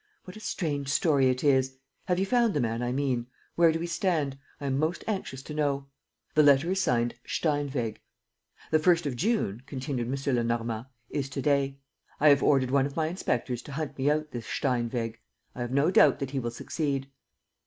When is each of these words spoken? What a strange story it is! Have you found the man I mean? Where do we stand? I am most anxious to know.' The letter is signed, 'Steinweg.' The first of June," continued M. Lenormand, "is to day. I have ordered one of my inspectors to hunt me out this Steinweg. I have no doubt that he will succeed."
What 0.23 0.35
a 0.35 0.39
strange 0.39 0.89
story 0.89 1.29
it 1.29 1.43
is! 1.43 1.77
Have 2.05 2.17
you 2.17 2.25
found 2.25 2.55
the 2.55 2.59
man 2.59 2.81
I 2.81 2.91
mean? 2.91 3.27
Where 3.53 3.71
do 3.71 3.79
we 3.79 3.85
stand? 3.85 4.35
I 4.59 4.65
am 4.65 4.79
most 4.79 5.03
anxious 5.07 5.43
to 5.43 5.53
know.' 5.53 5.89
The 6.33 6.41
letter 6.41 6.71
is 6.71 6.81
signed, 6.81 7.13
'Steinweg.' 7.23 7.99
The 8.71 8.79
first 8.79 9.05
of 9.05 9.15
June," 9.15 9.61
continued 9.67 10.07
M. 10.07 10.35
Lenormand, 10.35 10.87
"is 11.11 11.29
to 11.29 11.41
day. 11.43 11.77
I 12.19 12.29
have 12.29 12.41
ordered 12.41 12.71
one 12.71 12.87
of 12.87 12.95
my 12.95 13.09
inspectors 13.09 13.61
to 13.61 13.73
hunt 13.73 13.95
me 13.95 14.09
out 14.09 14.31
this 14.31 14.47
Steinweg. 14.47 15.19
I 15.53 15.61
have 15.61 15.71
no 15.71 15.91
doubt 15.91 16.17
that 16.17 16.31
he 16.31 16.39
will 16.39 16.49
succeed." 16.49 17.11